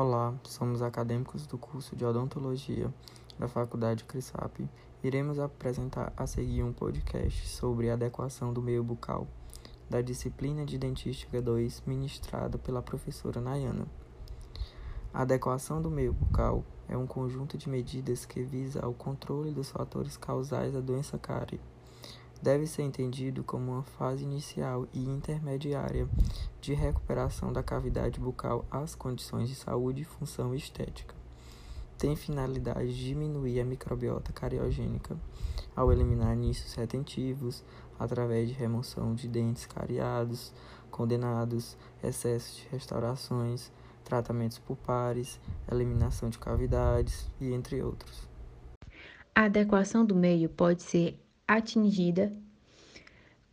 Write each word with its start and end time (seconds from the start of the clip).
Olá, 0.00 0.32
somos 0.44 0.80
acadêmicos 0.80 1.44
do 1.44 1.58
curso 1.58 1.96
de 1.96 2.04
Odontologia 2.04 2.94
da 3.36 3.48
Faculdade 3.48 4.04
CRISAP. 4.04 4.70
Iremos 5.02 5.40
apresentar 5.40 6.12
a 6.16 6.24
seguir 6.24 6.62
um 6.62 6.72
podcast 6.72 7.48
sobre 7.48 7.90
adequação 7.90 8.52
do 8.52 8.62
meio 8.62 8.84
bucal, 8.84 9.26
da 9.90 10.00
disciplina 10.00 10.64
de 10.64 10.78
Dentística 10.78 11.42
2, 11.42 11.82
ministrada 11.84 12.56
pela 12.56 12.80
professora 12.80 13.40
Nayana. 13.40 13.88
A 15.12 15.22
adequação 15.22 15.82
do 15.82 15.90
meio 15.90 16.12
bucal 16.12 16.62
é 16.88 16.96
um 16.96 17.04
conjunto 17.04 17.58
de 17.58 17.68
medidas 17.68 18.24
que 18.24 18.40
visa 18.40 18.78
ao 18.80 18.94
controle 18.94 19.50
dos 19.50 19.68
fatores 19.68 20.16
causais 20.16 20.74
da 20.74 20.80
doença 20.80 21.18
cárie 21.18 21.58
deve 22.40 22.66
ser 22.66 22.82
entendido 22.82 23.42
como 23.42 23.72
uma 23.72 23.82
fase 23.82 24.24
inicial 24.24 24.86
e 24.92 25.04
intermediária 25.04 26.08
de 26.60 26.74
recuperação 26.74 27.52
da 27.52 27.62
cavidade 27.62 28.20
bucal 28.20 28.64
às 28.70 28.94
condições 28.94 29.48
de 29.48 29.54
saúde 29.54 30.02
e 30.02 30.04
função 30.04 30.54
estética. 30.54 31.14
Tem 31.96 32.14
finalidade 32.14 32.94
de 32.94 33.06
diminuir 33.06 33.60
a 33.60 33.64
microbiota 33.64 34.32
cariogênica 34.32 35.16
ao 35.74 35.92
eliminar 35.92 36.36
nichos 36.36 36.74
retentivos 36.74 37.64
através 37.98 38.48
de 38.48 38.54
remoção 38.54 39.14
de 39.14 39.26
dentes 39.26 39.66
cariados, 39.66 40.52
condenados, 40.90 41.76
excesso 42.02 42.56
de 42.56 42.68
restaurações, 42.70 43.72
tratamentos 44.04 44.58
pulpares, 44.58 45.40
eliminação 45.70 46.30
de 46.30 46.38
cavidades 46.38 47.28
e 47.40 47.52
entre 47.52 47.82
outros. 47.82 48.28
A 49.34 49.44
adequação 49.44 50.04
do 50.04 50.14
meio 50.14 50.48
pode 50.48 50.82
ser 50.82 51.20
atingida 51.48 52.30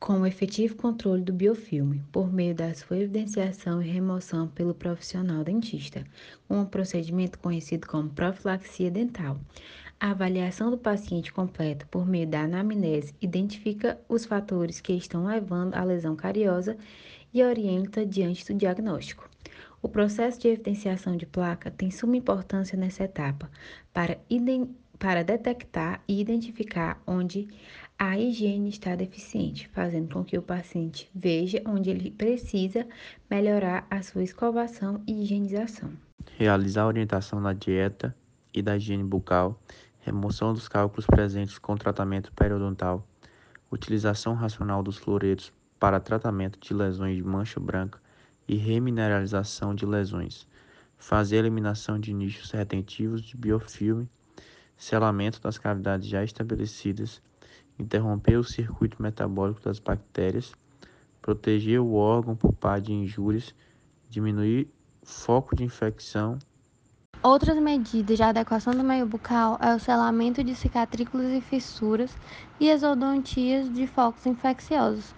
com 0.00 0.20
o 0.20 0.26
efetivo 0.26 0.74
controle 0.74 1.22
do 1.22 1.32
biofilme, 1.32 2.04
por 2.12 2.30
meio 2.30 2.54
da 2.54 2.74
sua 2.74 2.98
evidenciação 2.98 3.80
e 3.80 3.88
remoção 3.88 4.48
pelo 4.48 4.74
profissional 4.74 5.42
dentista, 5.42 6.04
um 6.50 6.64
procedimento 6.66 7.38
conhecido 7.38 7.86
como 7.86 8.10
profilaxia 8.10 8.90
dental. 8.90 9.38
A 9.98 10.10
avaliação 10.10 10.70
do 10.70 10.76
paciente 10.76 11.32
completa 11.32 11.86
por 11.90 12.06
meio 12.06 12.26
da 12.26 12.42
anamnese 12.42 13.14
identifica 13.18 13.98
os 14.06 14.26
fatores 14.26 14.80
que 14.80 14.92
estão 14.92 15.24
levando 15.24 15.74
à 15.74 15.84
lesão 15.84 16.14
cariosa 16.14 16.76
e 17.32 17.42
orienta 17.42 18.04
diante 18.04 18.44
do 18.44 18.58
diagnóstico. 18.58 19.30
O 19.80 19.88
processo 19.88 20.40
de 20.40 20.48
evidenciação 20.48 21.16
de 21.16 21.24
placa 21.26 21.70
tem 21.70 21.90
suma 21.90 22.16
importância 22.16 22.76
nessa 22.76 23.04
etapa 23.04 23.50
para, 23.92 24.18
para 24.98 25.22
detectar 25.22 26.02
e 26.06 26.20
identificar 26.20 27.00
onde 27.06 27.48
a 27.98 28.18
higiene 28.18 28.68
está 28.68 28.96
deficiente, 28.96 29.68
fazendo 29.68 30.12
com 30.12 30.24
que 30.24 30.36
o 30.36 30.42
paciente 30.42 31.08
veja 31.14 31.62
onde 31.66 31.90
ele 31.90 32.10
precisa 32.10 32.86
melhorar 33.30 33.86
a 33.90 34.02
sua 34.02 34.22
escovação 34.22 35.02
e 35.06 35.22
higienização. 35.22 35.90
Realizar 36.36 36.82
a 36.82 36.86
orientação 36.88 37.40
na 37.40 37.52
dieta 37.52 38.14
e 38.52 38.62
da 38.62 38.76
higiene 38.76 39.04
bucal, 39.04 39.60
remoção 40.00 40.52
dos 40.52 40.68
cálculos 40.68 41.06
presentes 41.06 41.58
com 41.58 41.76
tratamento 41.76 42.32
periodontal, 42.32 43.06
utilização 43.70 44.34
racional 44.34 44.82
dos 44.82 44.98
fluoretos 44.98 45.52
para 45.78 46.00
tratamento 46.00 46.58
de 46.58 46.72
lesões 46.72 47.16
de 47.16 47.22
mancha 47.22 47.60
branca 47.60 48.00
e 48.46 48.56
remineralização 48.56 49.74
de 49.74 49.86
lesões, 49.86 50.46
fazer 50.96 51.36
eliminação 51.36 51.98
de 51.98 52.12
nichos 52.12 52.50
retentivos 52.50 53.22
de 53.22 53.36
biofilme, 53.36 54.08
selamento 54.76 55.40
das 55.40 55.58
cavidades 55.58 56.08
já 56.08 56.22
estabelecidas, 56.22 57.20
interromper 57.78 58.36
o 58.36 58.44
circuito 58.44 59.02
metabólico 59.02 59.60
das 59.62 59.78
bactérias, 59.78 60.52
proteger 61.20 61.80
o 61.80 61.94
órgão 61.94 62.36
pulpar 62.36 62.80
de 62.80 62.92
injúrias, 62.92 63.54
diminuir 64.08 64.68
foco 65.02 65.56
de 65.56 65.64
infecção. 65.64 66.38
Outras 67.22 67.58
medidas 67.58 68.18
de 68.18 68.22
adequação 68.22 68.74
do 68.74 68.84
meio 68.84 69.06
bucal 69.06 69.58
é 69.60 69.74
o 69.74 69.78
selamento 69.80 70.44
de 70.44 70.54
cicatrículas 70.54 71.32
e 71.32 71.40
fissuras 71.40 72.14
e 72.60 72.70
as 72.70 72.82
odontias 72.82 73.72
de 73.72 73.86
focos 73.86 74.26
infecciosos. 74.26 75.14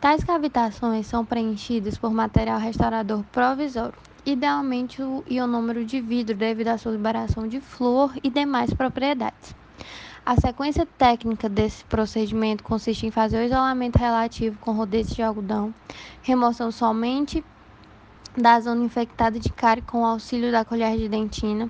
Tais 0.00 0.24
cavitações 0.24 1.06
são 1.06 1.24
preenchidas 1.24 1.98
por 1.98 2.10
material 2.10 2.58
restaurador 2.58 3.22
provisório, 3.24 3.94
idealmente 4.24 5.02
o 5.02 5.24
ionômero 5.28 5.84
de 5.84 6.00
vidro 6.00 6.36
devido 6.36 6.68
à 6.68 6.78
sua 6.78 6.92
liberação 6.92 7.48
de 7.48 7.60
flúor 7.60 8.12
e 8.22 8.30
demais 8.30 8.72
propriedades. 8.72 9.54
A 10.24 10.36
sequência 10.36 10.86
técnica 10.98 11.48
desse 11.48 11.82
procedimento 11.84 12.62
consiste 12.62 13.06
em 13.06 13.10
fazer 13.10 13.38
o 13.38 13.44
isolamento 13.44 13.96
relativo 13.96 14.58
com 14.60 14.72
rodete 14.72 15.14
de 15.14 15.22
algodão, 15.22 15.74
remoção 16.22 16.70
somente 16.70 17.44
da 18.36 18.60
zona 18.60 18.84
infectada 18.84 19.40
de 19.40 19.50
cárie 19.50 19.82
com 19.82 20.04
auxílio 20.04 20.52
da 20.52 20.64
colher 20.64 20.96
de 20.96 21.08
dentina. 21.08 21.68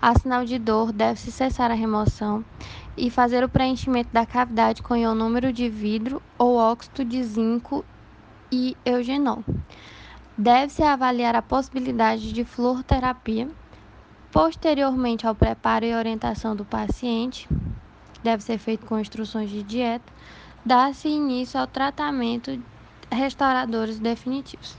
A 0.00 0.18
sinal 0.18 0.44
de 0.44 0.58
dor 0.58 0.92
deve-se 0.92 1.30
cessar 1.30 1.70
a 1.70 1.74
remoção 1.74 2.44
e 2.96 3.08
fazer 3.08 3.42
o 3.42 3.48
preenchimento 3.48 4.10
da 4.12 4.26
cavidade 4.26 4.82
com 4.82 4.96
ionômero 4.96 5.52
de 5.52 5.68
vidro 5.68 6.20
ou 6.36 6.56
óxido 6.56 7.04
de 7.04 7.22
zinco 7.22 7.84
e 8.50 8.76
eugenol. 8.84 9.42
Deve-se 10.36 10.82
avaliar 10.82 11.36
a 11.36 11.42
possibilidade 11.42 12.32
de 12.32 12.44
fluoroterapia. 12.44 13.48
Posteriormente 14.30 15.26
ao 15.26 15.34
preparo 15.34 15.84
e 15.84 15.94
orientação 15.94 16.56
do 16.56 16.64
paciente, 16.64 17.46
deve 18.22 18.42
ser 18.42 18.56
feito 18.56 18.86
com 18.86 18.98
instruções 18.98 19.50
de 19.50 19.62
dieta, 19.62 20.10
dá-se 20.64 21.08
início 21.08 21.60
ao 21.60 21.66
tratamento 21.66 22.58
restauradores 23.10 23.98
definitivos. 23.98 24.70